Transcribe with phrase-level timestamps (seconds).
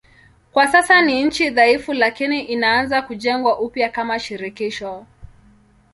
[0.51, 5.05] Kwa sasa ni nchi dhaifu lakini inaanza kujengwa upya kama shirikisho.